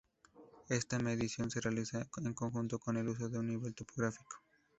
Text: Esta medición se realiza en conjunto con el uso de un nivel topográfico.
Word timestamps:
Esta 0.69 0.97
medición 0.97 1.51
se 1.51 1.61
realiza 1.61 2.07
en 2.17 2.33
conjunto 2.33 2.79
con 2.79 2.97
el 2.97 3.07
uso 3.07 3.29
de 3.29 3.37
un 3.37 3.49
nivel 3.49 3.75
topográfico. 3.75 4.41